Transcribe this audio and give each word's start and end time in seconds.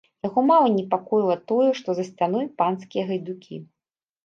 Яго 0.27 0.43
мала 0.51 0.69
непакоіла 0.77 1.35
тое, 1.51 1.67
што 1.81 1.89
за 2.01 2.07
сцяной 2.09 2.51
панскія 2.63 3.07
гайдукі. 3.13 3.63